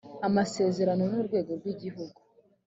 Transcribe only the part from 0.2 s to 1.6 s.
amasezerano n urwego